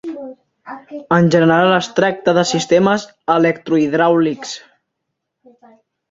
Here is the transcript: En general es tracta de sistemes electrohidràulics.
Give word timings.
En 1.17 1.27
general 1.33 1.73
es 1.79 1.89
tracta 1.99 2.33
de 2.37 2.43
sistemes 2.51 3.05
electrohidràulics. 3.33 4.55